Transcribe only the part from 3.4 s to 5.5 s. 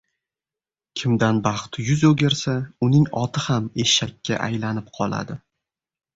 ham eshakka aylanib qoladi.